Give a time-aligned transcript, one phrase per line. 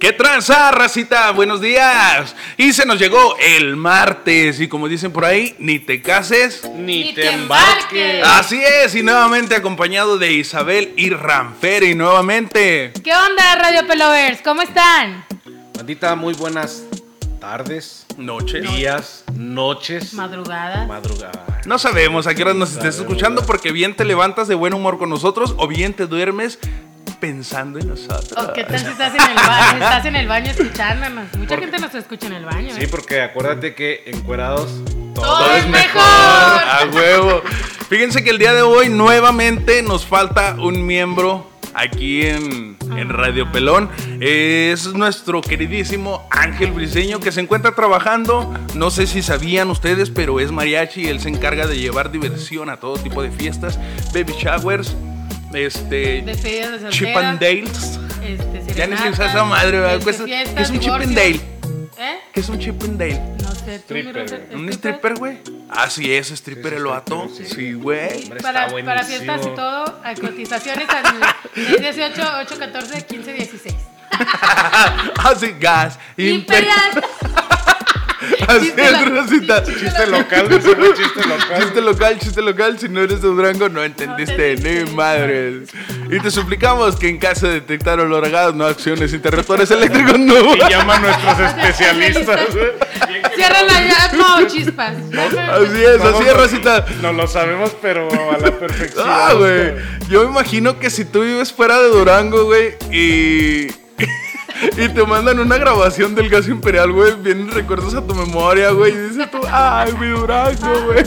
[0.00, 1.32] ¿Qué tranza, racita?
[1.32, 2.36] Buenos días.
[2.56, 4.60] Y se nos llegó el martes.
[4.60, 6.62] Y como dicen por ahí, ni te cases.
[6.76, 8.24] Ni, Ni te embarques.
[8.24, 8.94] Así es.
[8.94, 11.96] Y nuevamente acompañado de Isabel y Ranferi.
[11.96, 12.92] Nuevamente.
[13.02, 14.40] ¿Qué onda, Radio Pelovers?
[14.42, 15.24] ¿Cómo están?
[15.74, 16.84] Bandita, muy buenas
[17.40, 18.60] tardes, Noche.
[18.60, 20.86] días, noches, Madrugada.
[20.86, 21.60] madrugada.
[21.66, 24.98] No sabemos a qué hora nos estés escuchando porque bien te levantas de buen humor
[24.98, 26.58] con nosotros o bien te duermes
[27.12, 28.32] pensando en nosotros.
[28.36, 29.72] ¿O qué tal si estás en el baño?
[29.84, 31.34] Estás en el baño escuchándonos.
[31.36, 32.74] Mucha Por- gente nos escucha en el baño.
[32.74, 32.88] Sí, ¿eh?
[32.88, 34.70] porque acuérdate que encuerados
[35.14, 35.94] todo, Todo es es mejor.
[35.94, 36.02] mejor.
[36.02, 37.42] A huevo.
[37.88, 43.50] Fíjense que el día de hoy nuevamente nos falta un miembro aquí en, en Radio
[43.50, 43.88] Pelón.
[44.20, 48.52] Es nuestro queridísimo Ángel Briseño que se encuentra trabajando.
[48.74, 51.08] No sé si sabían ustedes, pero es mariachi.
[51.08, 53.78] Él se encarga de llevar diversión a todo tipo de fiestas,
[54.12, 54.94] baby showers,
[55.54, 56.88] este, de soltera.
[56.90, 57.98] chip and dales.
[58.22, 59.92] Este, Ya ni se usa esa madre, ¿verdad?
[59.94, 61.40] este, Cuesta- fiestas, ¿Qué es un chip and dale?
[62.00, 62.18] ¿Eh?
[62.32, 63.20] ¿Qué es un chip and dale?
[63.42, 64.48] No sé, Stripper.
[64.54, 65.38] ¿Un stripper, güey?
[65.68, 67.28] Así es, stripper Sí, el sí, vato.
[67.36, 67.44] sí.
[67.44, 68.22] Sí, güey.
[68.24, 71.20] Hombre, Para, para fiestas y todo, hay cotizaciones al
[71.80, 73.74] 18, 8, 14, 15, 16.
[75.24, 75.98] Así, gas.
[76.16, 76.74] Imperial.
[78.56, 78.56] Imperial.
[78.56, 79.62] Así Chiste es, lo- Rosita.
[79.64, 80.74] chiste Chiste local, chiste
[81.26, 81.60] local.
[81.62, 82.78] Chiste local, chiste local.
[82.78, 85.62] Si no eres de Durango, no entendiste No ni madre.
[86.10, 90.18] Y te suplicamos que en caso de detectar olor a gas, no acciones interruptores eléctricos,
[90.18, 90.54] no.
[90.56, 92.40] Y llama a nuestros especialistas.
[93.34, 94.18] Cierra la llave.
[94.18, 94.94] No, chispas.
[94.96, 96.84] Así es, así es, Rosita.
[97.02, 99.04] No lo sabemos, pero a la perfección.
[99.08, 99.74] Ah, güey.
[100.08, 103.68] Yo me imagino que si tú vives fuera de Durango, güey, y.
[104.76, 107.14] Y te mandan una grabación del gas imperial, güey.
[107.14, 108.92] Vienen recuerdos a tu memoria, güey.
[108.92, 111.04] Y dices tú, ay, mi Durango, güey.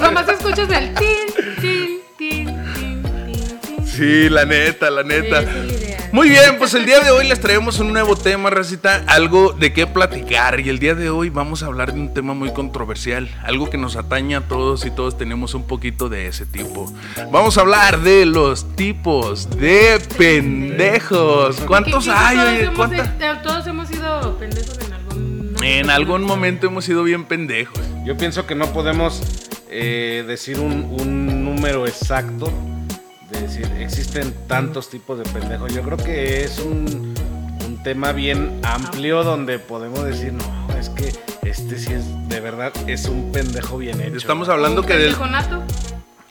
[0.00, 3.86] Nomás escuchas el tin, tin, tin, tin, tin, tin.
[3.86, 5.42] Sí, la neta, la neta.
[6.16, 9.74] Muy bien, pues el día de hoy les traemos un nuevo tema, Racita, algo de
[9.74, 10.60] qué platicar.
[10.60, 13.76] Y el día de hoy vamos a hablar de un tema muy controversial, algo que
[13.76, 16.90] nos atañe a todos y todos tenemos un poquito de ese tipo.
[17.30, 21.60] Vamos a hablar de los tipos de pendejos.
[21.66, 22.36] ¿Cuántos hay?
[22.38, 22.62] todos oye?
[22.62, 23.08] hemos- ¿Cuántas?
[23.08, 27.78] eh, Todos hemos sido pendejos en algún En algún momento hemos sido bien pendejos.
[28.06, 29.20] Yo pienso que no podemos
[29.68, 32.50] eh, decir un, un número exacto
[33.36, 35.72] de decir existen tantos tipos de pendejos.
[35.74, 37.14] Yo creo que es un,
[37.66, 40.44] un tema bien amplio donde podemos decir, no,
[40.78, 44.16] es que este sí es, de verdad, es un pendejo bien hecho.
[44.16, 45.62] Estamos hablando que del, nato.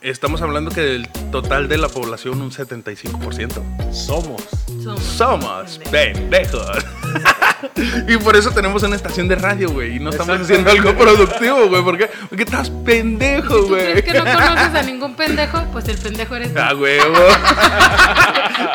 [0.02, 3.92] estamos hablando que del total de la población un 75%.
[3.92, 4.44] Somos.
[4.84, 6.68] Somos, Somos pendejos.
[6.70, 6.86] pendejos.
[8.08, 9.96] y por eso tenemos una estación de radio, güey.
[9.98, 11.84] Y no estamos haciendo algo productivo, güey.
[11.84, 12.09] ¿Por qué?
[12.30, 13.92] Porque estás pendejo, Si güey.
[13.92, 16.59] crees que no conoces a ningún pendejo, pues el pendejo eres tú.
[16.59, 17.18] Ah, huevo.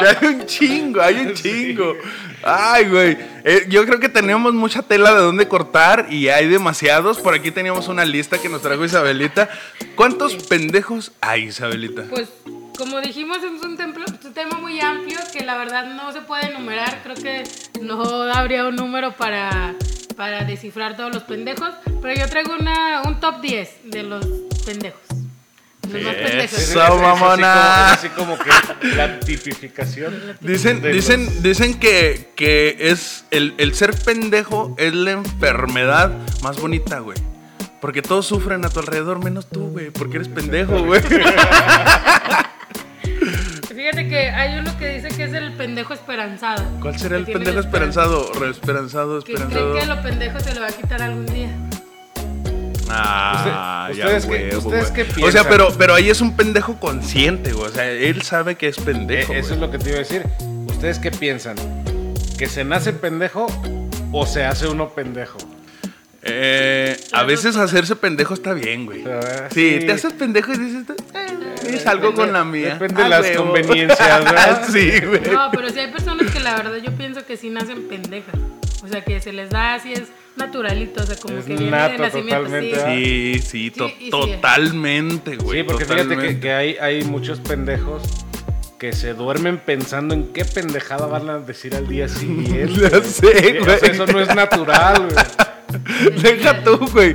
[0.00, 1.94] Ya hay un chingo, hay un chingo.
[2.42, 3.16] Ay, güey.
[3.44, 7.18] Eh, yo creo que tenemos mucha tela de dónde cortar y hay demasiados.
[7.18, 9.48] Por aquí teníamos una lista que nos trajo Isabelita.
[9.96, 12.04] ¿Cuántos pendejos hay, Isabelita?
[12.10, 12.28] Pues,
[12.76, 16.46] como dijimos, es un, templo- un tema muy amplio que la verdad no se puede
[16.46, 17.00] enumerar.
[17.02, 17.44] Creo que
[17.82, 19.74] no habría un número para,
[20.16, 21.70] para descifrar todos los pendejos.
[22.02, 24.26] Pero yo traigo una, un top 10 de los
[24.64, 25.00] pendejos.
[25.92, 26.58] Los más pendejos.
[26.58, 27.92] Eso, así como- mamona.
[27.92, 28.50] así como que
[28.96, 30.36] la tipificación.
[30.40, 36.12] Dicen, de dicen, los- dicen que, que es el, el ser pendejo es la enfermedad
[36.42, 37.18] más bonita, güey.
[37.80, 39.90] Porque todos sufren a tu alrededor, menos tú, güey.
[39.90, 41.00] Porque eres pendejo, güey.
[43.90, 46.62] Fíjate que hay uno que dice que es el pendejo esperanzado.
[46.80, 48.02] ¿Cuál será el pendejo esperanza.
[48.04, 48.32] esperanzado?
[48.40, 49.72] Re- Esperanzado, esperanzado.
[49.72, 51.50] creen que lo pendejo se lo va a quitar algún día.
[52.88, 54.94] Ah, Usted- ya, ustedes qué- huevo, ustedes güey.
[54.94, 55.46] qué O sea, piensan?
[55.48, 57.66] pero, pero ahí es un pendejo consciente, güey.
[57.66, 59.32] O sea, él sabe que es Eh, pendejo.
[59.32, 60.22] eso es lo que te iba a decir.
[60.68, 61.56] ¿Ustedes qué piensan?
[62.38, 63.46] ¿Que se nace pendejo
[64.12, 65.38] o se hace uno pendejo?
[66.22, 69.04] Eh, a veces hacerse pendejo está bien, güey.
[69.06, 69.86] Ah, Sí, sí.
[69.86, 72.74] te haces pendejo y dices, eh, es algo con la mía.
[72.74, 73.44] depende de Ah, las huevo.
[73.44, 74.68] conveniencias, ¿verdad?
[74.72, 75.20] sí, güey.
[75.32, 78.34] No, pero sí hay personas que la verdad yo pienso que sí nacen pendejas.
[78.82, 80.04] O sea, que se les da así, es
[80.36, 81.02] naturalito.
[81.02, 82.36] O sea, como Es que viene nato de nacimiento.
[82.44, 83.40] totalmente, sí.
[83.40, 85.58] Sí, sí, to- Sí, totalmente, güey.
[85.60, 88.02] Sí, porque fíjate que, hay, hay muchos pendejos
[88.78, 92.72] que se duermen pensando en qué pendejada van a decir al día siguiente.
[92.90, 93.90] Ya sé, O sea, güey.
[93.90, 95.24] eso no es natural, güey.
[96.22, 97.14] Deja tú, güey.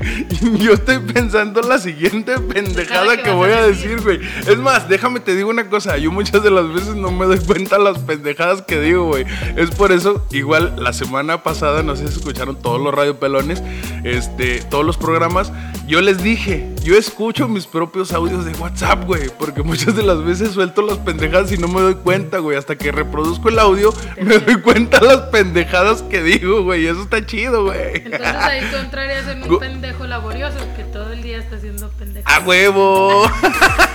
[0.60, 4.02] Yo estoy pensando la siguiente pendejada que voy a decir.
[4.02, 4.20] güey.
[4.48, 5.98] Es más, déjame te digo una cosa.
[5.98, 9.26] Yo muchas de las veces no me doy cuenta las pendejadas que digo, güey.
[9.56, 13.62] Es por eso, igual la semana pasada, no sé si escucharon todos los radiopelones,
[14.04, 15.52] este, todos los programas.
[15.88, 20.24] Yo les dije, yo escucho mis propios audios de WhatsApp, güey, porque muchas de las
[20.24, 22.58] veces suelto las pendejadas y no me doy cuenta, güey.
[22.58, 26.88] Hasta que reproduzco el audio, me doy cuenta las pendejadas que digo, güey.
[26.88, 27.98] Eso está chido, güey.
[27.98, 32.28] Entonces ahí tú entrarías en un pendejo laborioso que todo el día está haciendo pendejo.
[32.28, 33.30] ¡A huevo!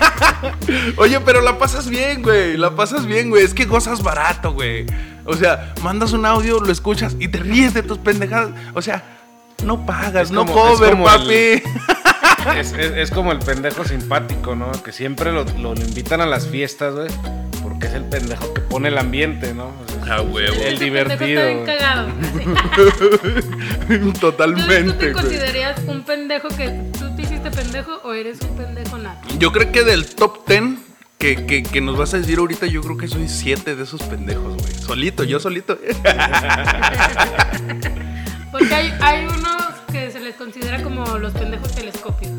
[0.96, 2.56] Oye, pero la pasas bien, güey.
[2.56, 3.44] La pasas bien, güey.
[3.44, 4.86] Es que gozas barato, güey.
[5.24, 8.50] O sea, mandas un audio, lo escuchas y te ríes de tus pendejadas.
[8.74, 9.19] O sea,
[9.64, 11.34] no pagas, Es no cover, papi.
[11.34, 11.62] el-
[12.58, 14.70] Es, es- es como el pendejo simpático, ¿no?
[14.82, 17.08] Que siempre lo, lo invitan a las fiestas, güey.
[17.62, 19.72] Porque es el pendejo que pone el ambiente, ¿no?
[20.00, 20.54] O sea, A huevo.
[20.62, 21.18] El divertido.
[21.18, 22.08] pendejo está bien cagado.
[22.40, 23.44] Entonces,
[24.00, 25.22] ¿tú Totalmente, te güey.
[25.22, 29.20] considerarías un pendejo que tú te hiciste pendejo o eres un pendejo nada?
[29.38, 30.62] Yo creo que del top 10
[31.18, 34.02] que, que, que nos vas a decir ahorita, yo creo que soy siete de esos
[34.04, 34.72] pendejos, güey.
[34.74, 35.78] Solito, yo solito.
[38.50, 39.62] Porque hay, hay unos
[39.92, 42.32] que se les considera como los pendejos telescopios.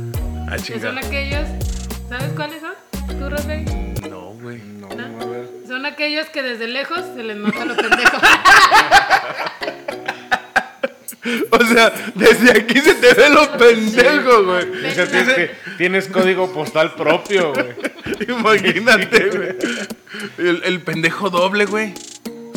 [0.49, 1.47] Ah, Que son aquellos,
[2.09, 2.73] ¿sabes cuáles son?
[3.17, 3.63] ¿Tú, Rosé?
[4.09, 4.57] No, güey.
[4.57, 5.49] No, a ver.
[5.67, 8.17] Son aquellos que desde lejos se les nota lo pendejo.
[11.51, 14.87] O sea, desde aquí se te ve los pendejos, güey.
[14.87, 15.07] O sea,
[15.77, 17.75] tienes código postal propio, güey.
[18.27, 19.55] Imagínate, güey.
[20.39, 21.93] El, el pendejo doble, güey.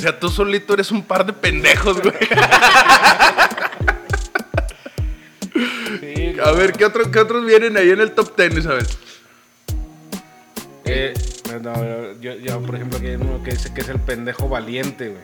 [0.04, 2.12] O sea, tú solito eres un par de pendejos, güey.
[5.98, 8.98] Sí, A ver, ¿qué, otro- qué otros vienen ahí en el top 10, sabes?
[10.84, 11.14] Eh,
[11.62, 15.08] no, yo, yo, por ejemplo, aquí hay uno que dice que es el pendejo valiente,
[15.08, 15.22] güey.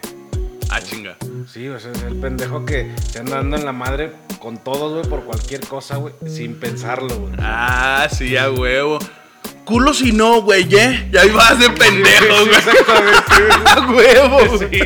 [0.71, 1.19] Ah, chinga.
[1.47, 4.93] Sí, o sea, es el pendejo que se anda dando en la madre con todos,
[4.94, 7.35] güey, por cualquier cosa, güey, sin pensarlo, güey.
[7.38, 8.99] Ah, sí, a huevo.
[9.70, 11.08] Culo si no, güey, ¿eh?
[11.12, 13.50] Y ahí vas de pendejo, güey.
[13.67, 14.81] A huevo, Sí.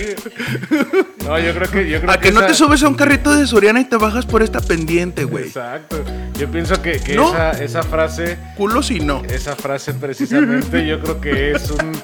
[1.26, 1.88] No, yo creo que.
[1.90, 3.96] Yo creo A que no esa- te subes a un carrito de Soriana y te
[3.96, 5.44] bajas por esta pendiente, güey.
[5.44, 6.04] Exacto.
[6.38, 7.28] Yo pienso que, que ¿No?
[7.30, 9.22] esa, esa frase, Culo si no.
[9.28, 12.02] esa frase precisamente, yo creo que es un-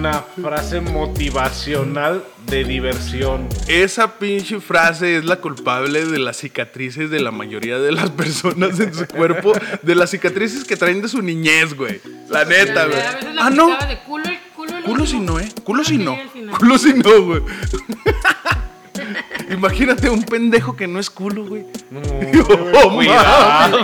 [0.00, 3.46] una frase motivacional de diversión.
[3.68, 8.80] Esa pinche frase es la culpable de las cicatrices de la mayoría de las personas
[8.80, 9.52] en su cuerpo,
[9.82, 12.00] de las cicatrices que traen de su niñez, güey.
[12.30, 12.98] La neta, güey.
[12.98, 13.66] A veces la Ah, no.
[13.86, 15.48] de culo, el culo, el Culo si no, ¿eh?
[15.64, 16.16] Culo si no.
[16.58, 17.42] Culo si no, güey.
[19.50, 21.66] Imagínate un pendejo que no es culo, güey.
[21.90, 22.00] No,
[22.84, 23.78] Oh, cuidado.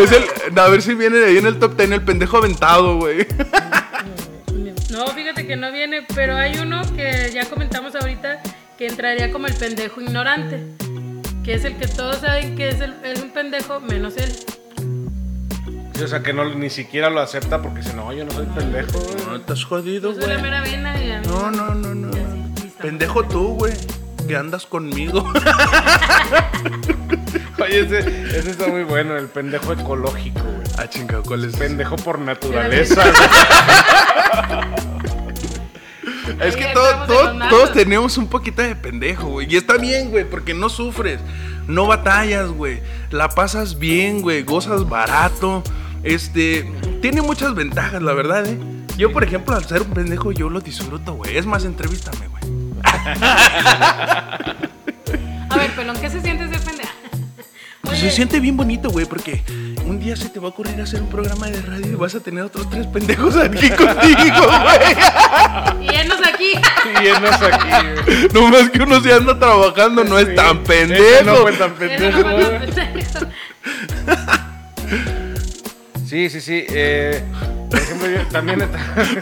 [0.00, 2.96] Es el, a ver si viene de ahí en el top 10 el pendejo aventado,
[2.96, 3.26] güey.
[5.48, 8.40] Que no viene, pero hay uno que ya comentamos ahorita
[8.76, 10.62] que entraría como el pendejo ignorante,
[11.42, 14.30] que es el que todos saben que es, el- es un pendejo menos él.
[15.94, 18.44] Sí, o sea, que no, ni siquiera lo acepta porque dice, no, yo no soy
[18.46, 19.26] pendejo, güey.
[19.26, 20.42] No, estás jodido, Yo soy la güey.
[20.50, 22.08] mera vena y a mí No, no, no, no.
[22.10, 22.70] así.
[22.80, 23.72] Pendejo tú, güey.
[24.28, 25.24] Que andas conmigo.
[27.60, 27.98] Oye, ese,
[28.38, 30.66] ese está muy bueno, el pendejo ecológico, güey.
[30.76, 31.56] Ah, chingado, ¿cuál es?
[31.56, 33.02] Pendejo por naturaleza.
[36.40, 39.52] Es que todo- todos tenemos un poquito de pendejo, güey.
[39.52, 41.20] Y está bien, güey, porque no sufres,
[41.66, 42.80] no batallas, güey.
[43.10, 45.62] La pasas bien, güey, gozas barato.
[46.02, 46.70] Este,
[47.02, 48.58] tiene muchas ventajas, la verdad, ¿eh?
[48.96, 51.36] Yo, por ejemplo, al ser un pendejo, yo lo disfruto, güey.
[51.36, 52.42] Es más, entrevístame, güey.
[55.50, 56.90] A ver, pelón, ¿qué se siente ser pendeja?
[57.82, 59.42] Pues se siente bien bonito, güey, porque
[59.88, 62.20] un día se te va a ocurrir hacer un programa de radio y vas a
[62.20, 65.86] tener otros tres pendejos aquí contigo, güey.
[65.86, 65.94] Y
[66.26, 66.52] aquí.
[67.02, 67.68] Y enos aquí,
[68.04, 68.28] güey.
[68.34, 71.24] No más que uno se anda trabajando, no es tan ese pendejo.
[71.24, 72.18] No fue tan pendejo.
[72.18, 73.18] no fue tan pendejo.
[76.06, 76.64] Sí, sí, sí.
[76.70, 77.22] eh,
[77.70, 78.66] por ejemplo, yo también,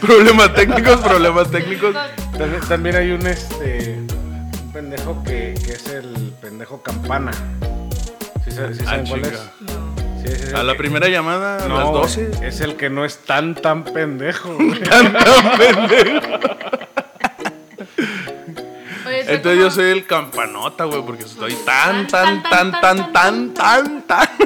[0.01, 1.95] Problemas técnicos, problemas técnicos.
[2.37, 7.31] también, también hay un este un pendejo que, que es el pendejo campana.
[8.45, 9.31] ¿Sí, sí Ah, saben cuál es?
[9.31, 9.86] chinga.
[10.27, 12.47] Sí, A la que- primera llamada, a No, las güey, 12.
[12.47, 14.53] Es el que no es tan tan pendejo.
[14.55, 14.79] güey.
[19.07, 23.53] Oye, está Entonces yo soy el campanota, güey, porque estoy tan, tan, tan, tan, tan,
[23.53, 24.27] tan, tan.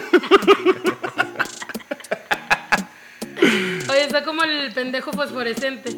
[3.89, 5.91] Oye, está como el pendejo fosforescente.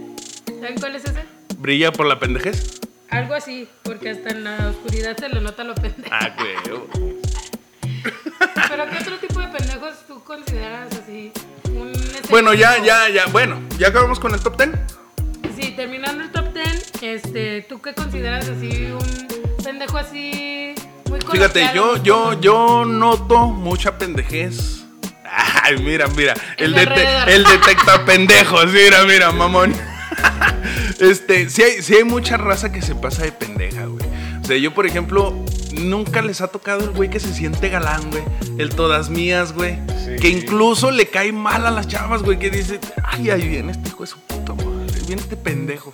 [0.62, 1.24] ¿Saben cuál es ese?
[1.58, 2.80] Brilla por la pendejez.
[3.10, 6.10] Algo así, porque hasta en la oscuridad se le nota lo pendejo.
[6.12, 6.56] Ah, güey.
[8.76, 11.32] Pero ¿qué otro tipo de pendejos tú consideras así?
[11.66, 11.94] Un
[12.32, 13.28] Bueno, ya, ya, ya.
[13.28, 14.72] Bueno, ya acabamos con el top 10.
[15.56, 20.74] Sí, terminando el top 10, este, ¿tú qué consideras así un pendejo así
[21.08, 24.86] muy Fíjate, yo, yo, yo noto mucha pendejez.
[25.24, 26.34] Ay, mira, mira.
[26.58, 28.72] Dete- el detecta pendejos.
[28.72, 29.74] Mira, mira, mamón.
[31.00, 34.06] Este, sí hay, sí hay mucha raza que se pasa de pendeja, güey.
[34.42, 35.34] O sea, yo, por ejemplo,
[35.74, 38.24] nunca les ha tocado el güey que se siente galán, güey.
[38.58, 39.80] El todas mías, güey.
[40.06, 40.16] Sí.
[40.22, 42.40] Que incluso le cae mal a las chavas, güey.
[42.40, 45.00] Que dice, ay, ahí viene este hijo de su puta madre.
[45.08, 45.94] Viene este pendejo.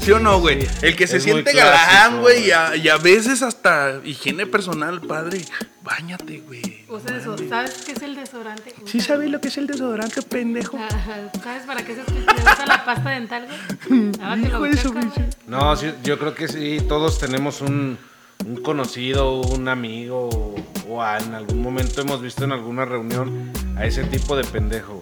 [0.00, 0.66] ¿Sí o no, güey?
[0.80, 2.46] El que se es siente clásico, galán, güey.
[2.46, 5.44] Y, a- y a veces hasta higiene personal, padre.
[5.82, 6.84] Báñate, güey.
[6.88, 7.36] Usa eso.
[7.48, 8.74] ¿Sabes qué es el desodorante?
[8.86, 10.78] ¿Sí sabes lo que es el desodorante, pendejo?
[10.78, 13.46] Ajá, ¿Sabes para qué se usa la pasta dental,
[13.88, 14.10] güey?
[14.46, 15.04] Hijo de su güey.
[15.46, 17.98] No, sí, yo creo que sí, todos tenemos un,
[18.46, 20.54] un conocido, un amigo,
[20.88, 24.98] o, a- en algún momento hemos visto en alguna reunión a ese tipo de pendejo.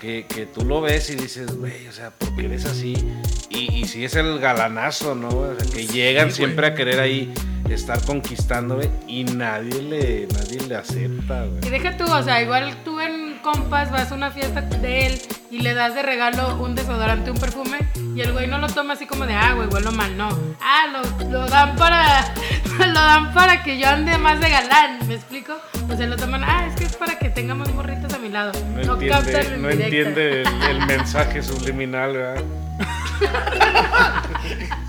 [0.00, 2.94] Que, que tú lo ves y dices, güey, o sea, ¿por qué eres así?
[3.50, 5.28] Y, y si es el galanazo, ¿no?
[5.28, 7.30] O sea, que llegan siempre a querer ahí
[7.74, 11.66] estar conquistando, güey, y nadie le, nadie le acepta, güey.
[11.66, 15.22] Y deja tú, o sea, igual tú en compas vas a una fiesta de él
[15.50, 17.78] y le das de regalo un desodorante, un perfume,
[18.14, 20.28] y el güey no lo toma así como de, ah, güey, huelo mal, no.
[20.60, 22.34] Ah, lo, lo dan para,
[22.78, 25.54] lo dan para que yo ande más de galán, ¿me explico?
[25.90, 28.28] O sea, lo toman, ah, es que es para que tenga más morritos a mi
[28.28, 28.52] lado.
[28.84, 32.44] No, captan entiende, no entiende el, el mensaje subliminal, ¿verdad?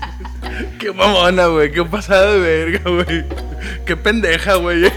[0.78, 1.70] Qué mamona, güey.
[1.72, 3.24] Qué pasada de verga, güey.
[3.86, 4.90] Qué pendeja, güey.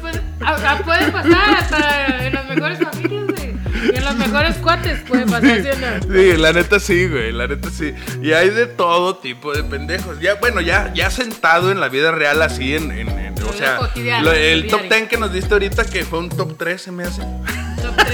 [0.00, 3.56] Pues, puede pasar hasta en las mejores familias, güey.
[3.92, 6.14] Y en los mejores cuates puede pasar, ¿sí no?
[6.14, 7.94] Sí, la neta sí, güey, la neta sí.
[8.22, 10.18] Y hay de todo tipo de pendejos.
[10.20, 13.78] Ya, bueno, ya, ya sentado en la vida real así, en, en- en- o sea,
[14.22, 14.96] lo el top diario.
[14.98, 17.22] 10 que nos diste ahorita, que fue un top 3, se me hace.
[17.22, 18.12] Top tres.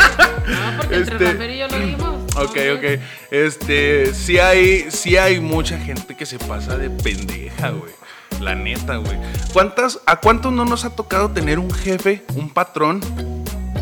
[0.49, 2.12] No, porque entre Este- Rafael y yo lo dimos.
[2.37, 3.01] Ok, ok.
[3.31, 7.93] Este, sí hay, sí hay mucha gente que se pasa de pendeja, güey.
[8.41, 9.19] La neta, güey.
[9.53, 13.01] ¿Cuántas, ¿A cuántos no nos ha tocado tener un jefe, un patrón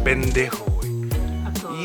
[0.04, 0.90] pendejo, güey?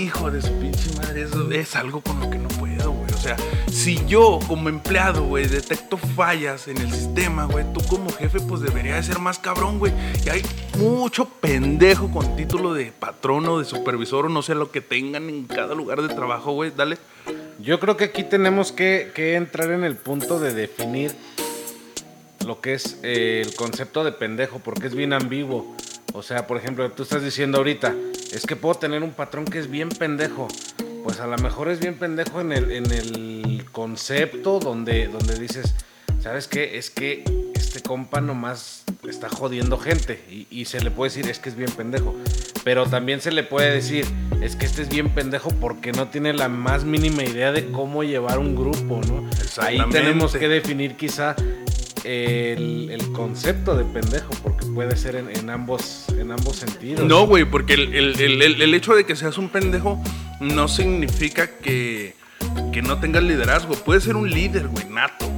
[0.01, 3.04] Hijo de su pinche madre, eso es algo con lo que no puedo, güey.
[3.25, 3.37] Sea,
[3.71, 8.61] si yo como empleado, güey, detecto fallas en el sistema, güey, tú como jefe, pues
[8.61, 9.91] debería de ser más cabrón, güey.
[10.23, 10.43] Y hay
[10.77, 15.27] mucho pendejo con título de patrón o de supervisor o no sé lo que tengan
[15.27, 16.71] en cada lugar de trabajo, güey.
[16.77, 16.99] Dale.
[17.57, 21.11] Yo creo que aquí tenemos que, que entrar en el punto de definir
[22.45, 25.75] lo que es eh, el concepto de pendejo, porque es bien ambiguo.
[26.13, 27.95] O sea, por ejemplo, tú estás diciendo ahorita,
[28.31, 30.47] es que puedo tener un patrón que es bien pendejo.
[31.05, 35.75] Pues a lo mejor es bien pendejo en el, en el concepto donde, donde dices,
[36.19, 36.79] ¿sabes qué?
[36.79, 40.19] Es que este compa nomás está jodiendo gente.
[40.31, 42.15] Y, y se le puede decir, es que es bien pendejo.
[42.63, 44.03] Pero también se le puede decir,
[44.41, 48.03] es que este es bien pendejo porque no tiene la más mínima idea de cómo
[48.03, 49.29] llevar un grupo, ¿no?
[49.57, 51.35] Ahí tenemos que definir quizá
[52.03, 57.05] el, el concepto de pendejo, porque puede ser en, en ambos, en ambos sentidos.
[57.05, 60.01] No, güey, porque el- el- el hecho de que seas un pendejo
[60.39, 62.15] no significa que,
[62.71, 63.75] que no tengas liderazgo.
[63.75, 65.31] Puedes ser un líder, güey, nato.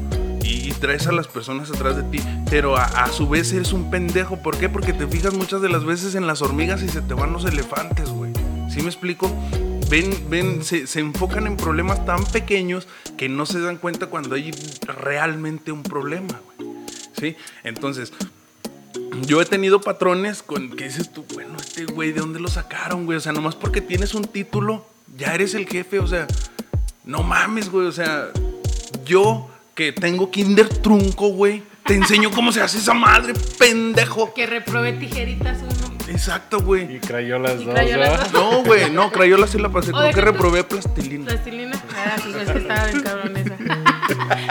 [0.43, 2.19] Y, traes a las personas atrás de ti.
[2.51, 4.37] Pero a, a su vez eres un pendejo.
[4.43, 4.69] ¿Por qué?
[4.69, 7.45] Porque te fijas muchas de las veces en las hormigas y se te van los
[7.45, 8.31] elefantes, güey.
[8.69, 9.35] ¿Sí me explico?
[9.89, 12.87] Ven, ven, se, se enfocan en problemas tan pequeños
[13.17, 14.51] que no se dan cuenta cuando hay
[14.81, 16.69] realmente un problema, güey.
[17.19, 17.35] ¿Sí?
[17.63, 18.13] Entonces,
[19.21, 23.05] yo he tenido patrones con que dices tú, bueno, este güey, ¿de dónde lo sacaron,
[23.05, 23.17] güey?
[23.17, 24.85] O sea, nomás porque tienes un título,
[25.17, 26.27] ya eres el jefe, o sea,
[27.05, 28.29] no mames, güey, o sea,
[29.05, 34.33] yo que tengo kinder trunco, güey, te enseño cómo se hace esa madre, pendejo.
[34.33, 35.97] Que reprobé tijeritas uno.
[36.09, 36.95] Exacto, güey.
[36.95, 38.29] Y crayolas Y dos, crayolas ¿verdad?
[38.31, 38.51] dos.
[38.51, 41.25] No, güey, no, crayola sí la pasé, creo que reprobé plastilina.
[41.25, 41.81] Plastilina.
[41.95, 43.57] Ah, pues es que estaba bien cabrón esa.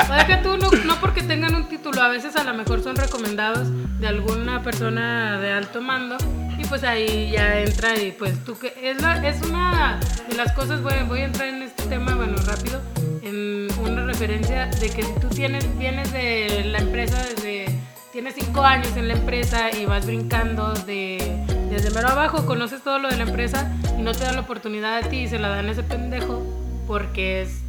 [0.09, 3.69] O deja tú, no, porque tengan un título, a veces a lo mejor son recomendados
[4.01, 6.17] de alguna persona de alto mando
[6.59, 9.99] y pues ahí ya entra y pues tú que es, la- es una
[10.29, 12.81] de las cosas, bueno, voy a entrar en este tema, bueno, rápido,
[13.23, 17.67] en una referencia de que si tú tienes, vienes de la empresa desde,
[18.13, 22.99] tienes cinco años en la empresa y vas brincando de, desde mero abajo, conoces todo
[22.99, 25.49] lo de la empresa y no te dan la oportunidad a ti y se la
[25.49, 26.43] dan a ese pendejo
[26.87, 27.63] porque es,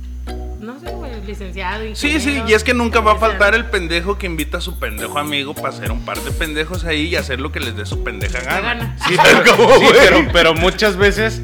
[0.59, 1.83] no sé, güey, licenciado.
[1.93, 4.61] Sí, sí, ingeniero, y es que nunca va a faltar el pendejo que invita a
[4.61, 7.75] su pendejo amigo para hacer un par de pendejos ahí y hacer lo que les
[7.75, 8.61] dé su pendeja gana.
[8.61, 8.97] gana.
[9.07, 9.93] Sí, ¿Sabes pero, cómo, sí, güey?
[9.99, 11.41] pero, pero muchas veces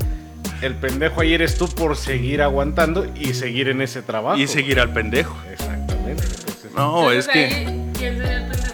[0.62, 4.38] el pendejo ahí eres tú por seguir aguantando y seguir en ese trabajo.
[4.38, 5.38] Y seguir al pendejo.
[5.51, 6.24] Exactamente.
[6.24, 7.50] entonces, No, es que
[7.98, 8.74] ¿Quién sería el pendejo?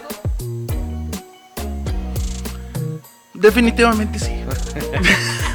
[3.34, 4.32] definitivamente sí.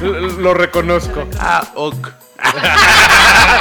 [0.02, 1.26] lo, lo reconozco.
[1.38, 2.08] Ah, ok.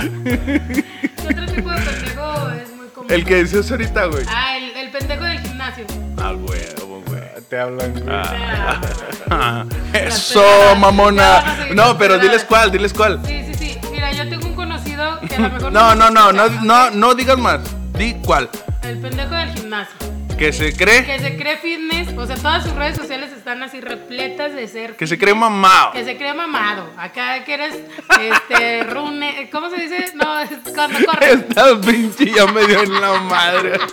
[0.00, 0.84] ¿Qué
[1.28, 3.10] otro tipo de pendejo es muy común?
[3.10, 4.24] El que decías ahorita, güey.
[4.28, 5.84] Ah, el, el pendejo del gimnasio.
[6.18, 6.60] Ah, güey,
[7.06, 7.20] güey.
[7.48, 8.04] Te hablan, güey.
[8.08, 10.42] Ah, Eso,
[10.78, 11.66] mamona.
[11.74, 13.20] No, pero diles cuál, diles cuál.
[13.26, 13.78] sí, sí, sí.
[13.90, 17.14] Mira, yo tengo un conocido que a lo mejor No, no, no, no, no, no
[17.14, 17.60] digas más.
[17.98, 18.48] Di cuál.
[18.82, 19.94] El pendejo del gimnasio.
[20.40, 21.04] Que se cree.
[21.04, 24.96] que se cree fitness, o sea, todas sus redes sociales están así repletas de ser
[24.96, 25.92] Que se cree mamado.
[25.92, 26.88] que se cree mamado.
[26.96, 27.78] Acá que eres
[28.18, 30.12] este rune, ¿cómo se dice?
[30.14, 31.44] No, es cuando corres.
[31.46, 33.72] Esta pinche ya me dio en la madre.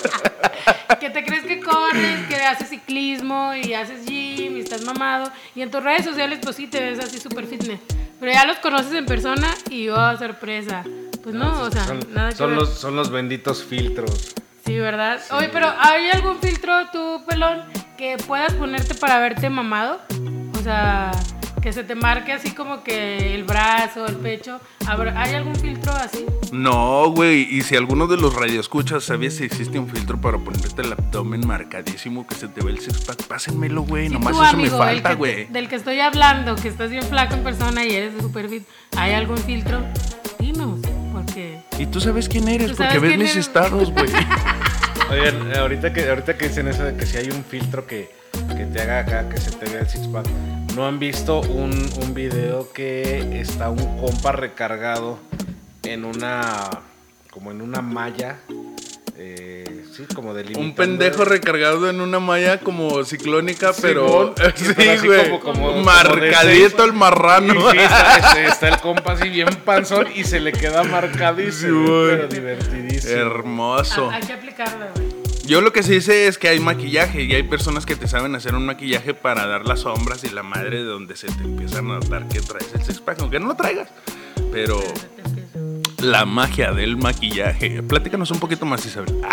[1.02, 5.30] Que te crees que corres, que haces ciclismo y haces gym y estás mamado.
[5.54, 7.82] Y en tus redes sociales, pues sí te ves así súper fitness.
[8.22, 10.84] Pero ya los conoces en persona y oh, sorpresa.
[11.22, 12.60] Pues no, o sea, son, nada que son ver.
[12.60, 14.34] los, son los benditos filtros.
[14.68, 15.22] Sí, ¿verdad?
[15.32, 17.62] Oye, pero ¿hay algún filtro tú, pelón,
[17.98, 20.02] que puedas ponerte para verte mamado?
[20.60, 21.12] O sea,
[21.62, 24.60] que se te marque así como que el brazo, el pecho.
[25.16, 26.26] ¿Hay algún filtro así?
[26.52, 27.48] No, güey.
[27.50, 31.48] Y si alguno de los radioescuchas sabía si existe un filtro para ponerte el abdomen
[31.48, 34.10] marcadísimo que se te ve el six pack, pásenmelo, güey.
[34.10, 35.46] Sí, Nomás tú, eso amigo, me falta, güey.
[35.46, 38.64] Del que estoy hablando, que estás bien flaco en persona y eres súper fit.
[38.98, 39.80] ¿Hay algún filtro?
[41.78, 43.48] Y tú sabes quién eres, porque ves mis eres.
[43.48, 44.10] estados, güey.
[45.12, 48.10] Oigan, ahorita que, ahorita que dicen eso de que si hay un filtro que,
[48.58, 50.28] que te haga acá, que se te vea el six pack,
[50.76, 55.18] ¿no han visto un, un video que está un compa recargado
[55.84, 56.70] en una,
[57.32, 58.40] como en una malla,
[59.16, 64.34] eh, sí, como de Un pendejo recargado en una malla como ciclónica, pero.
[64.56, 65.40] sí, Sí, pero así güey.
[65.40, 67.54] como- como- Marcadito el marrano.
[67.74, 71.86] Y sí, está, está- está el compa así bien panzón y se le queda marcadísimo,
[71.86, 72.10] Sí, güey.
[72.10, 73.14] pero divertidísimo.
[73.14, 74.10] Hermoso.
[74.12, 75.08] Ah, Hay que aplicarlo, güey.
[75.46, 78.36] Yo lo que sí sé es que hay maquillaje y hay personas que te saben
[78.36, 81.90] hacer un maquillaje para dar las sombras y la madre de donde se te empiezan
[81.90, 83.88] a notar que traes el six pack, aunque no lo traigas.
[84.52, 84.78] Pero.
[86.02, 87.82] La magia del maquillaje.
[87.84, 89.14] Platícanos un poquito más, Isabel.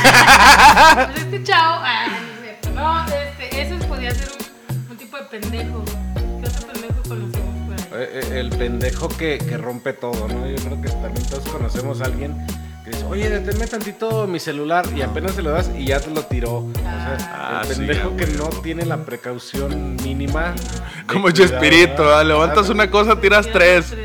[0.00, 2.70] Pues este chavo, ah, no es cierto.
[2.74, 4.28] No, este, ese podía ser
[4.70, 5.84] un, un tipo de pendejo.
[5.84, 8.02] ¿Qué otro pendejo conocemos por ahí?
[8.02, 10.46] Eh, eh, El pendejo que, que rompe todo, ¿no?
[10.48, 12.34] Yo creo que también todos conocemos a alguien
[12.84, 16.10] que dice, oye, deténme tantito mi celular y apenas se lo das y ya te
[16.10, 16.56] lo tiró.
[16.58, 20.54] O sea, Ah, el sí, pendejo que no tiene la precaución mínima.
[21.06, 22.14] Como Chespirito.
[22.14, 22.24] ¿ah?
[22.24, 23.94] levantas Ah, una cosa, tiras tres.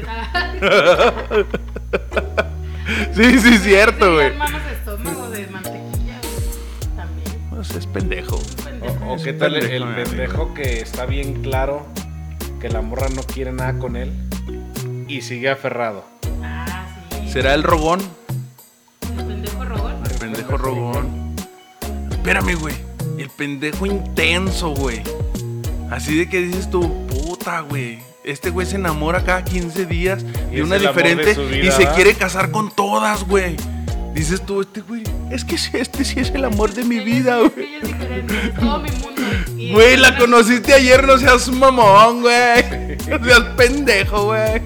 [3.15, 4.27] Sí, sí, cierto, güey.
[4.27, 6.95] hermanos de estómago de mantequilla, güey.
[6.95, 7.47] También.
[7.49, 8.39] Pues es pendejo.
[8.81, 11.87] O, o Es qué tal el, pendejo, el mi pendejo que está bien claro
[12.59, 14.11] que la morra no quiere nada con él
[15.07, 16.05] y sigue aferrado.
[16.43, 17.29] Ah, sí.
[17.29, 18.01] ¿Será el rogón?
[19.17, 20.03] El pendejo rogón.
[20.05, 21.35] El pendejo rogón.
[22.11, 22.75] Espérame, güey.
[23.17, 25.01] El pendejo intenso, güey.
[25.89, 27.99] Así de que dices tú, puta, güey.
[28.25, 31.35] Este güey se enamora cada 15 días Y de una de diferente y
[31.71, 31.95] se ¿verdad?
[31.95, 33.55] quiere casar con todas, güey.
[34.15, 37.51] Dices tú, este güey, es que este sí es el amor de mi vida, güey.
[37.67, 39.21] ella es diferente, es todo mi mundo.
[39.57, 42.97] y- Güey, la conociste ayer, no seas mamón, güey.
[43.09, 44.61] No seas pendejo, güey.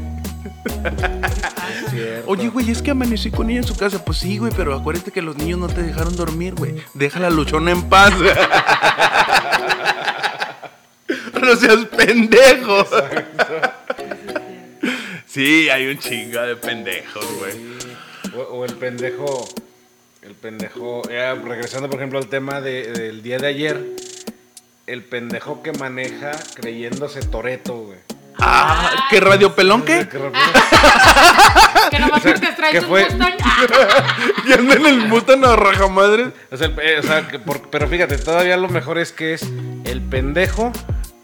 [2.27, 4.03] Oye, güey, es que amanecí con ella en su casa.
[4.05, 6.75] Pues sí, güey, pero acuérdate que los niños no te dejaron dormir, güey.
[6.93, 8.13] Deja la luchona en paz.
[11.49, 12.85] no seas pendejo.
[15.25, 17.53] Sí, hay un chingo de pendejos, güey.
[18.35, 19.47] O, o el pendejo,
[20.23, 23.79] el pendejo, ya regresando por ejemplo al tema de- del día de ayer,
[24.87, 27.99] el pendejo que maneja creyéndose Toreto, güey.
[28.41, 30.07] Ah, ¿qué radio pelón qué?
[30.07, 30.39] Que repente-
[31.91, 33.03] Que nomás porque ¿qué traes un fue?
[33.09, 33.33] Mustang.
[33.73, 36.27] ah, Y anda en el Mustang a rajamadre.
[36.51, 39.33] o sea, el- eh, o sea, que por- pero fíjate, todavía lo mejor es que
[39.33, 39.43] es
[39.85, 40.71] el pendejo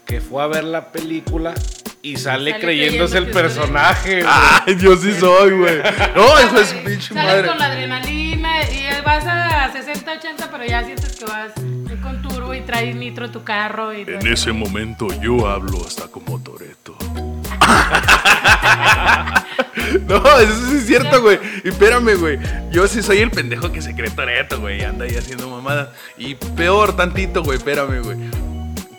[0.05, 1.53] que fue a ver la película
[2.01, 4.33] y sale, Sale creyéndose el personaje, güey.
[4.67, 5.77] Ay, yo sí soy, güey.
[6.15, 7.47] No, eso es sales- pinche sales madre.
[7.47, 11.51] con la adrenalina y vas a 60, 80, pero ya sientes que vas
[12.03, 13.91] con turbo y traes nitro tu carro.
[13.93, 16.95] Y En ese momento yo hablo hasta como Toreto.
[20.07, 21.39] No, eso sí es cierto, güey.
[21.63, 22.39] Y espérame, güey.
[22.71, 24.79] Yo sí soy el pendejo que se cree Toreto, güey.
[24.81, 25.89] y Anda ahí haciendo mamadas.
[26.17, 27.57] Y peor tantito, güey.
[27.57, 28.17] Espérame, güey.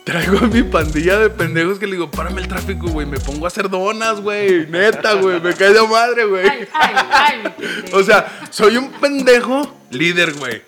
[0.07, 3.07] Traigo a mi pandilla de pendejos que le digo, párame el tráfico, güey.
[3.07, 4.64] Me pongo a hacer donas, güey.
[4.69, 5.40] Neta, güey.
[5.40, 6.47] Me cae de madre, güey.
[6.49, 7.97] Ay, ay, ay, mi pendejo.
[7.99, 10.62] O sea, soy un pendejo líder, güey.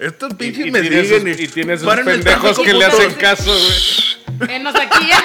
[0.00, 2.98] Estos Y, pinches y me sus, y tiene sus "Paren el pendejos que le putos".
[3.00, 4.48] hacen caso, güey.
[4.48, 5.10] Venos aquí.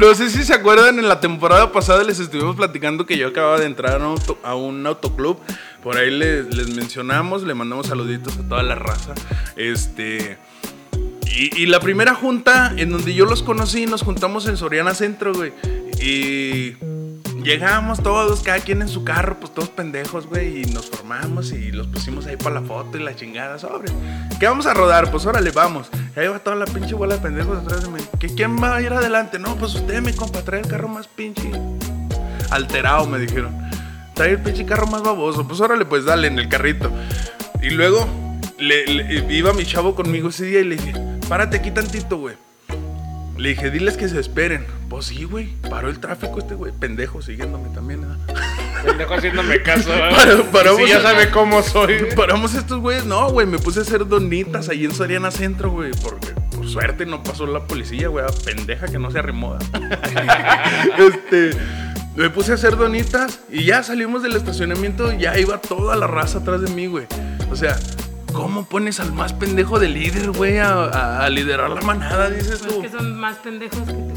[0.00, 3.58] No sé si se acuerdan, en la temporada pasada les estuvimos platicando que yo acababa
[3.58, 5.38] de entrar a un, auto- a un autoclub.
[5.82, 9.14] Por ahí les, les mencionamos, le mandamos saluditos a toda la raza.
[9.56, 10.36] Este.
[11.36, 15.34] Y, y la primera junta en donde yo los conocí, nos juntamos en Soriana Centro,
[15.34, 15.52] güey.
[16.00, 16.76] Y
[17.42, 20.62] llegamos todos, cada quien en su carro, pues todos pendejos, güey.
[20.62, 23.92] Y nos formamos y los pusimos ahí para la foto y la chingada, sobre.
[24.40, 25.10] ¿Qué vamos a rodar?
[25.10, 25.88] Pues órale, vamos.
[26.16, 28.00] Y ahí va toda la pinche bola de pendejos atrás de mí.
[28.18, 29.38] ¿Que ¿Quién va a ir adelante?
[29.38, 31.50] No, pues usted, mi compa, trae el carro más pinche
[32.50, 33.54] alterado, me dijeron.
[34.14, 35.46] Trae el pinche carro más baboso.
[35.46, 36.90] Pues órale, pues dale en el carrito.
[37.60, 38.06] Y luego
[39.30, 40.92] iba mi chavo conmigo ese día y le dije,
[41.28, 42.36] párate aquí tantito, güey.
[43.36, 44.64] Le dije, diles que se esperen.
[44.88, 45.48] Pues sí, güey.
[45.68, 46.72] Paró el tráfico este güey.
[46.72, 48.04] Pendejo, siguiéndome también.
[48.04, 48.34] ¿eh?
[48.84, 49.88] Pendejo haciéndome caso.
[49.90, 50.44] ¿verdad?
[50.52, 51.94] Para- si ya sabe cómo soy.
[52.16, 53.04] Paramos estos güeyes.
[53.04, 53.46] No, güey.
[53.46, 55.90] Me puse a hacer donitas ahí en Soriana Centro, güey.
[56.00, 58.24] Porque por suerte no pasó la policía, güey.
[58.44, 59.58] Pendeja que no se arremoda.
[60.98, 61.50] este.
[62.14, 65.12] Me puse a hacer donitas y ya salimos del estacionamiento.
[65.12, 67.06] Ya iba toda la raza atrás de mí, güey.
[67.50, 67.76] O sea,
[68.34, 72.28] ¿cómo pones al más pendejo de líder, güey, a, liderar la manada?
[72.28, 72.82] Dices Pues tú.
[72.82, 74.14] que son más pendejos que tú.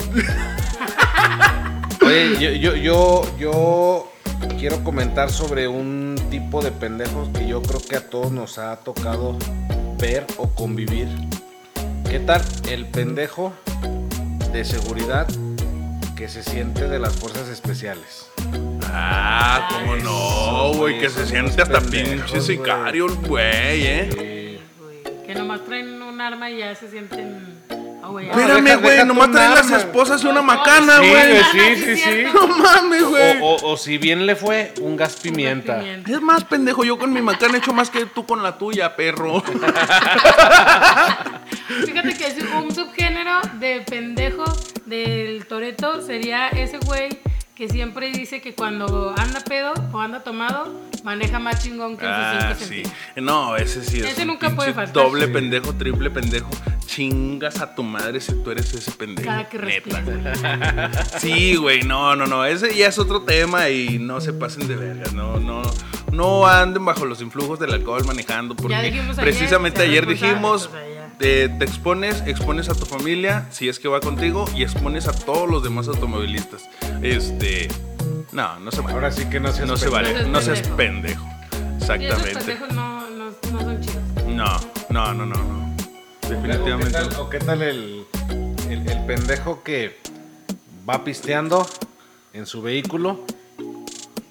[2.05, 4.11] Oye, yo, yo, yo, yo
[4.59, 8.75] quiero comentar sobre un tipo de pendejos que yo creo que a todos nos ha
[8.77, 9.37] tocado
[9.99, 11.07] ver o convivir.
[12.09, 13.53] ¿Qué tal el pendejo
[14.53, 15.27] de seguridad
[16.15, 18.27] que se siente de las fuerzas especiales?
[18.93, 20.99] Ah, cómo no, güey.
[20.99, 22.41] Que se siente hasta pinche güey.
[22.41, 24.59] sicario, el güey, eh.
[24.79, 27.57] Güey, Que nomás traen un arma y ya se sienten.
[28.09, 31.41] Güey, Espérame, güey, nomás traen las esposas y una macana, güey.
[31.51, 32.23] sí, sí, sí.
[32.33, 33.37] No mames, güey.
[33.41, 35.79] O, o- o si bien le fue, un gas pimienta.
[35.79, 36.09] Pimienta.
[36.11, 38.95] Es más, pendejo, yo con mi macana he hecho más que tú con la tuya,
[38.95, 39.41] perro.
[41.85, 44.45] Fíjate que es un subgénero de pendejo
[44.85, 47.09] del Toreto sería ese güey
[47.57, 52.11] que siempre dice que cuando anda pedo o anda tomado, maneja más chingón que en
[52.11, 52.83] sus Ah, cinco sí.
[53.21, 54.05] No, ese sí es.
[54.05, 54.93] Ese un nunca puede faltar.
[54.93, 55.33] Doble Sí.
[55.33, 56.49] pendejo, triple pendejo.
[56.85, 59.27] Chingas a tu madre si tú eres ese pendejo.
[59.27, 60.01] Cada que neta.
[60.01, 60.91] respira.
[61.19, 62.45] Sí, güey, no, no, no.
[62.45, 65.11] Ese ya es otro tema y no se pasen de verga.
[65.13, 65.63] No, no,
[66.11, 68.55] no anden bajo los influjos del alcohol manejando.
[68.55, 70.69] Porque dijimos ayer, precisamente ayer dijimos.
[71.19, 75.49] Te expones, expones a tu familia, si es que va contigo, y expones a todos
[75.49, 76.69] los demás automovilistas.
[77.01, 77.67] Este.
[78.31, 78.93] No, no se vale.
[78.93, 80.13] Ahora sí que no seas no se vale.
[80.23, 81.25] No No seas pendejo.
[81.25, 82.33] Y esos Exactamente.
[82.35, 83.97] pendejos no, no, no son chidos.
[84.27, 85.75] No, no, no, no, no.
[86.25, 86.85] ¿O Definitivamente.
[86.87, 88.05] qué tal, o qué tal el,
[88.69, 89.97] el- el pendejo que
[90.87, 91.65] va pisteando
[92.33, 93.23] en su vehículo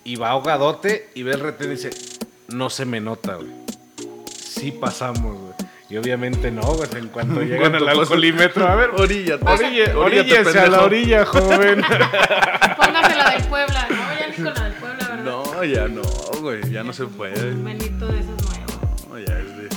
[0.05, 1.91] y va ahogadote y ve el retén y dice,
[2.49, 3.51] no se me nota, güey.
[4.39, 5.46] Sí pasamos, güey.
[5.89, 6.89] Y obviamente no, güey.
[6.97, 11.83] En cuanto llegan al alcoholímetro, a ver, Orilla, oríllate, oríllese a la orilla, joven.
[12.77, 13.87] Póngase la del Puebla.
[13.89, 15.25] No, ya ni con la del Puebla, ¿verdad?
[15.25, 16.03] No, ya no,
[16.41, 16.71] güey.
[16.71, 17.51] Ya no se puede.
[17.53, 19.09] Un Benito de esos nuevos.
[19.09, 19.69] No, ya es de,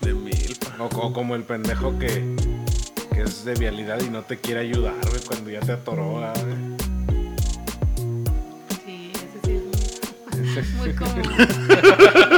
[0.00, 0.74] de milpa.
[0.78, 2.34] o, o como el pendejo que,
[3.12, 6.32] que es de vialidad y no te quiere ayudar, güey, cuando ya te atoró, ah,
[6.42, 6.74] güey.
[8.86, 9.52] Sí, ese sí
[10.58, 11.22] es muy, muy común.
[11.22, 11.46] Muy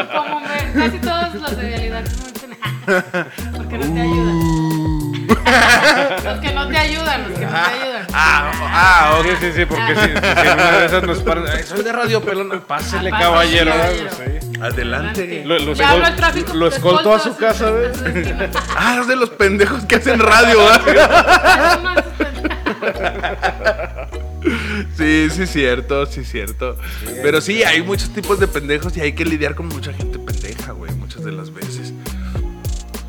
[0.07, 0.73] común, güey.
[0.75, 2.33] Casi todos los de realidad son muy
[2.87, 5.27] Porque no te ayudan.
[6.25, 8.07] los que no te ayudan, los que no te ayudan.
[8.13, 9.27] Ah, ah, ok.
[9.27, 11.93] Sí, sí, sí, porque si, si en una de esas nos paran, "Ay, soy de
[11.93, 13.73] Radio Pelón, pásele, Ah, caballero.
[13.73, 14.61] pásele, güey, sí.
[14.61, 15.43] Adelante.
[15.45, 18.51] Lo- lo Ya escol- hablo el tráfico, lo te escoltó a su casa, su esquina.
[18.77, 21.73] Ah, es de los pendejos que hacen radio, ¿verdad?
[21.73, 22.07] Eso no es-
[24.97, 26.79] Sí, sí, cierto, sí, cierto.
[27.23, 30.56] Pero sí, hay muchos tipos de pendejos y hay que lidiar con mucha gente pendeja,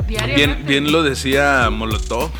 [0.07, 2.31] Bien, bien lo decía Molotov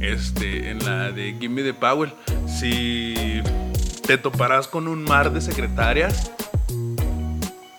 [0.00, 2.14] este, en la de Gimme the Power.
[2.46, 3.42] Si
[4.06, 6.30] te toparás con un mar de secretarias,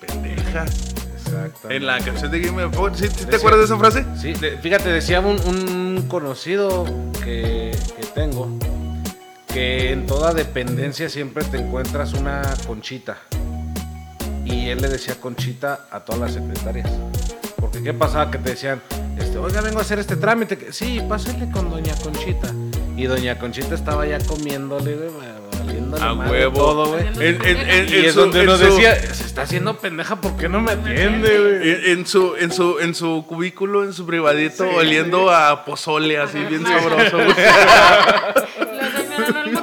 [0.00, 0.94] pendejas.
[1.16, 1.76] Exactamente.
[1.76, 4.04] En la canción de Gimme the Power, ¿sí, sí te Decía- acuerdas de esa frase?
[4.20, 6.84] Sí, de- fíjate, decía un, un conocido
[7.24, 8.48] que, que tengo
[9.52, 13.18] que en toda dependencia siempre te encuentras una conchita.
[14.46, 16.88] Y él le decía conchita a todas las secretarias.
[17.72, 18.82] Porque qué pasaba que te decían,
[19.18, 20.58] este, oiga, vengo a hacer este trámite.
[20.58, 22.48] que- Sí, pásale con doña Conchita.
[22.96, 26.56] Y doña Conchita estaba ya comiéndole, güey, valiéndole A madre huevo.
[26.56, 27.08] todo, güey.
[27.08, 29.42] Haciendo En, en- en- Y en es su- donde en nos su- decía, se está
[29.42, 31.70] haciendo pendeja, ¿por qué no me atiende, güey?
[31.70, 36.38] En, en su, en, su, en su cubículo, en su privadito, oliendo a pozole, así
[36.40, 37.16] bien sabroso.
[37.16, 37.26] güey.
[37.28, 39.62] Los señores no.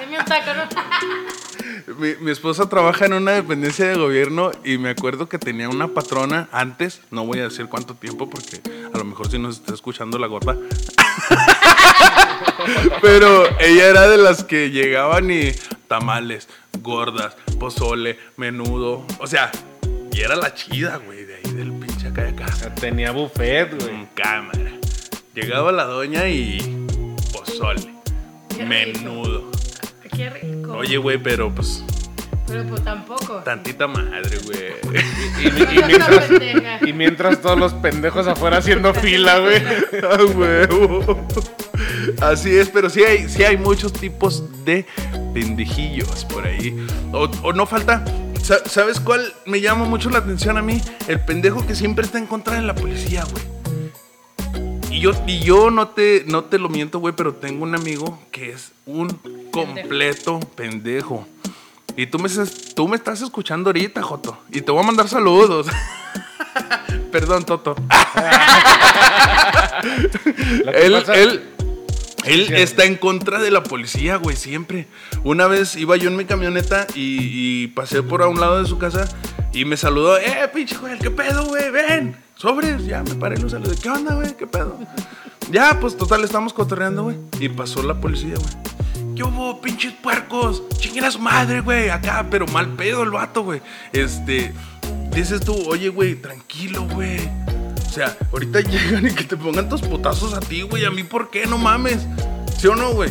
[0.00, 0.91] Deme un taco, ¿no?
[2.02, 5.86] Mi, mi esposa trabaja en una dependencia de gobierno y me acuerdo que tenía una
[5.86, 8.60] patrona antes, no voy a decir cuánto tiempo porque
[8.92, 10.56] a lo mejor si nos está escuchando la gorda.
[13.00, 15.52] Pero ella era de las que llegaban y
[15.86, 16.48] tamales,
[16.80, 19.52] gordas, pozole, menudo, o sea,
[20.10, 23.90] y era la chida, güey, de ahí del pinche acá de sea, tenía buffet, güey.
[23.90, 24.72] Con cámara.
[25.36, 26.84] Llegaba la doña y
[27.32, 27.94] pozole,
[28.66, 29.51] menudo.
[30.16, 30.72] Qué rico.
[30.74, 31.82] Oye, güey, pero pues
[32.46, 33.36] Pero pues tampoco.
[33.44, 34.72] tantita madre, güey.
[35.42, 39.56] Y, y- y mientras, y mientras todos los pendejos afuera haciendo fila, güey.
[40.04, 41.26] A huevo.
[42.20, 44.86] Así es, pero sí hay, sí hay muchos tipos de
[45.34, 46.86] pendejillos por ahí.
[47.12, 48.04] O, o no falta
[48.42, 50.80] Sa- ¿Sabes cuál me llama mucho la atención a mí?
[51.06, 53.44] El pendejo que siempre está en contra de la policía, güey.
[54.92, 58.18] Y yo, y yo no, te, no te lo miento, güey, pero tengo un amigo
[58.30, 59.08] que es un
[59.50, 61.26] completo pendejo.
[61.96, 64.38] Y tú me, estás- tú me estás escuchando ahorita, Joto.
[64.50, 65.66] Y te voy a mandar saludos.
[67.12, 67.74] Perdón, Toto.
[70.74, 71.42] Él, pasa- él,
[72.24, 72.54] él sí.
[72.54, 74.86] está en contra de la policía, güey, siempre.
[75.24, 78.68] Una vez iba yo en mi camioneta y, y pasé por a un lado de
[78.68, 79.08] su casa
[79.52, 81.70] y me saludó, eh, pinche güey, ¿qué pedo, güey?
[81.70, 83.76] Ven, sobres, ya me paré, lo saludé.
[83.76, 84.36] ¿Qué onda, güey?
[84.36, 84.76] ¿Qué pedo?
[85.52, 87.16] Ya, pues total, estamos cotorreando, güey.
[87.38, 89.14] Y pasó la policía, güey.
[89.14, 90.60] ¿Qué hubo, pinches puercos?
[90.78, 93.62] Chinguen a su madre, güey, acá, pero mal pedo el vato, güey.
[93.92, 94.52] Este,
[95.14, 97.20] dices tú, oye, güey, tranquilo, güey.
[97.86, 100.84] O sea, ahorita llegan y que te pongan tus putazos a ti, güey.
[100.84, 101.46] ¿A mí por qué?
[101.46, 102.04] No mames.
[102.58, 103.10] ¿Sí o no, güey?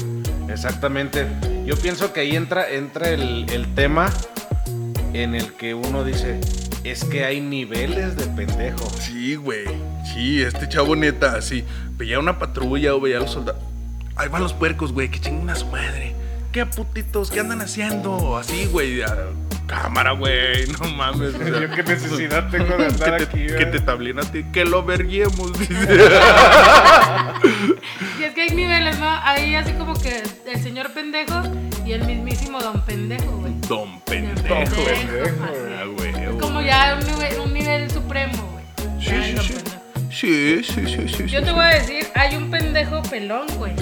[0.49, 1.25] Exactamente.
[1.65, 4.09] Yo pienso que ahí entra, entra el tema
[5.13, 6.41] en el que uno dice,
[6.83, 8.89] es que hay niveles de pendejo.
[8.99, 9.65] Sí, güey.
[10.13, 11.63] Sí, este chavo neta, así.
[11.97, 13.61] Veía una patrulla o veía a los soldados.
[14.15, 16.15] Ahí van los puercos, güey, que chingan a su madre.
[16.51, 17.31] ¿Qué putitos?
[17.31, 18.35] ¿Qué andan haciendo?
[18.37, 19.01] Así, güey.
[19.67, 20.67] Cámara, güey.
[20.67, 21.31] No mames.
[21.33, 24.43] sea, Yo qué necesidad tengo de andar que te, aquí, que te tablen a ti.
[24.51, 25.57] Que lo verguemos.
[25.57, 25.75] dice.
[28.19, 29.07] Y es que hay niveles, ¿no?
[29.23, 31.41] Hay así como que el señor pendejo
[31.85, 33.53] y el mismísimo don pendejo, güey.
[33.61, 34.45] Don Don pendejo.
[34.45, 35.45] pendejo,
[36.61, 38.65] como ya un nivel, un nivel supremo, güey.
[38.99, 39.53] Sí, Ya sí, el sí.
[40.11, 41.25] Sí, sí, sí, sí.
[41.27, 43.73] Yo te voy a decir, hay un pendejo pelón, güey.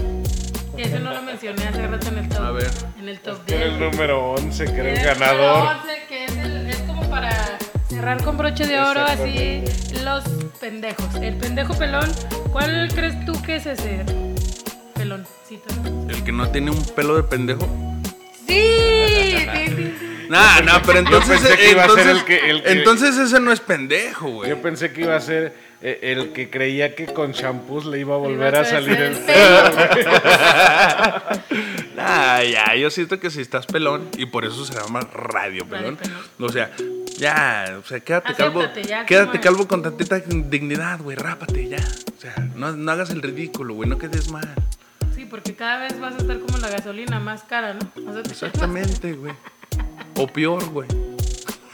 [0.78, 2.42] Ese no lo mencioné hace rato en el top.
[2.44, 2.72] A ver.
[3.00, 3.92] En el top Que era el 10.
[3.92, 5.58] número 11, que era el ganador.
[5.58, 7.58] número 11, que es, el- es como para
[7.90, 9.64] cerrar con broche de oro así
[10.04, 10.24] los
[10.62, 11.16] pendejos.
[11.16, 12.10] El pendejo pelón,
[12.52, 14.36] ¿cuál crees tú que es ese tú.
[16.10, 17.68] El que no tiene un pelo de pendejo.
[18.48, 18.62] Sí,
[19.08, 20.09] sí, sí, sí.
[20.30, 21.40] Nah, no, pero entonces.
[21.42, 24.30] pensé que iba a ser entonces, el que- el que- entonces ese no es pendejo,
[24.30, 24.50] güey.
[24.50, 28.14] Yo pensé que iba a ser eh, el que creía que con shampoos le iba
[28.14, 29.72] a volver Iba a salir el pelo.
[31.96, 35.98] Nah, ya, yo siento que si estás pelón y por eso se llama radio pelón.
[36.40, 36.70] O sea,
[37.18, 38.60] ya, o sea, quédate calvo.
[38.62, 41.80] Acéptate ya, Quédate calvo con tantita dignidad, güey, rápate ya.
[42.18, 44.48] O sea, no, no hagas el ridículo, güey, no quedes mal.
[45.16, 48.20] Sí, porque cada vez vas a estar como la gasolina más cara, ¿no?
[48.20, 49.34] Exactamente, güey.
[50.20, 50.88] O peor, güey.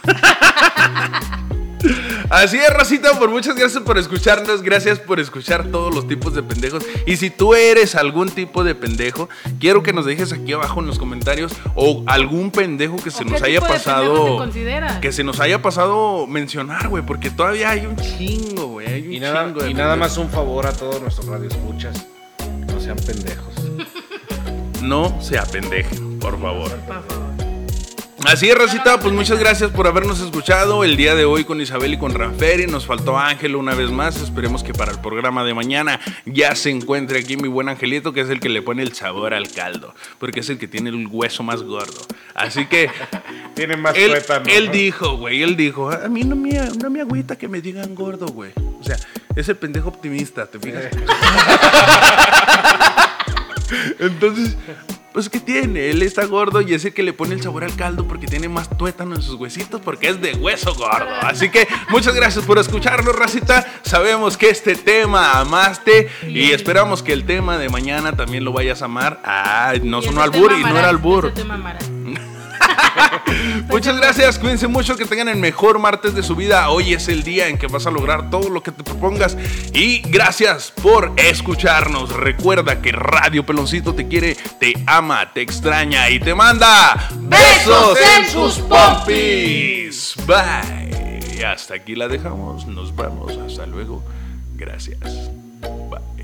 [2.29, 6.43] Así es, Racita, por muchas gracias por escucharnos, gracias por escuchar todos los tipos de
[6.43, 6.85] pendejos.
[7.07, 9.29] Y si tú eres algún tipo de pendejo,
[9.59, 13.25] quiero que nos dejes aquí abajo en los comentarios o algún pendejo que se ¿O
[13.25, 14.47] nos haya pasado.
[15.01, 18.87] Que se nos haya pasado mencionar, güey, porque todavía hay un chingo, güey.
[18.87, 22.05] Hay un Y nada, chingo de y nada más un favor a todos nuestros radioescuchas.
[22.67, 23.55] No sean pendejos.
[24.83, 26.69] No se apendejen, por favor.
[26.69, 27.24] Por favor.
[28.27, 31.93] Así es, Racita, pues muchas gracias por habernos escuchado el día de hoy con Isabel
[31.93, 32.65] y con Ranferi.
[32.65, 34.17] Nos faltó Ángel una vez más.
[34.17, 38.21] Esperemos que para el programa de mañana ya se encuentre aquí mi buen Angelito, que
[38.21, 41.07] es el que le pone el sabor al caldo, porque es el que tiene el
[41.07, 42.01] hueso más gordo.
[42.33, 42.89] Así que
[43.55, 44.71] Tiene más él, tuétano, él ¿no?
[44.73, 48.27] dijo, güey, él dijo, a mí no me, no me agüita que me digan gordo,
[48.27, 48.51] güey.
[48.81, 48.97] O sea,
[49.35, 50.85] es el pendejo optimista, ¿te fijas?
[53.99, 54.57] Entonces,
[55.15, 55.91] pues ¿qué tiene?
[55.91, 58.49] Él está gordo y es el que le pone el sabor al caldo porque tiene
[58.49, 61.07] más tuétano en sus huesitos porque es de hueso gordo.
[61.21, 63.65] Así que muchas gracias por escucharnos, racita.
[63.83, 68.81] Sabemos que este tema amaste y esperamos que el tema de mañana también lo vayas
[68.81, 69.21] a amar.
[69.23, 71.33] Ah, no sonó ese albur y no era amarás, albur.
[73.69, 76.69] Muchas gracias, cuídense mucho, que tengan el mejor martes de su vida.
[76.69, 79.37] Hoy es el día en que vas a lograr todo lo que te propongas.
[79.73, 82.11] Y gracias por escucharnos.
[82.11, 88.29] Recuerda que Radio Peloncito te quiere, te ama, te extraña y te manda Besos en
[88.29, 90.15] sus pompis.
[90.25, 91.19] Bye.
[91.37, 92.65] Y hasta aquí la dejamos.
[92.65, 93.37] Nos vemos.
[93.37, 94.03] Hasta luego.
[94.55, 94.99] Gracias.
[95.89, 96.14] Bye.